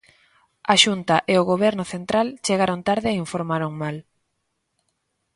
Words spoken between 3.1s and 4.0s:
e informaron mal.